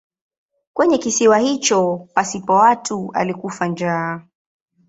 Kwenye 0.73 0.97
kisiwa 0.97 1.37
hicho 1.37 2.07
pasipo 2.13 2.53
watu 2.53 3.11
alikufa 3.13 3.67
njaa. 3.67 4.21